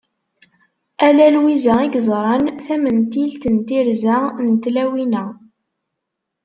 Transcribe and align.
Ala 1.05 1.27
Lwiza 1.35 1.75
i 1.85 1.87
yeẓran 1.93 2.45
tamentilt 2.65 3.43
n 3.53 3.55
tirza 3.67 4.17
n 4.45 4.49
tlawin-a. 4.63 5.25